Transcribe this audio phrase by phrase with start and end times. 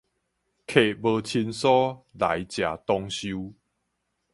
[0.03, 0.09] 客無親疏，
[2.13, 3.53] 來者當受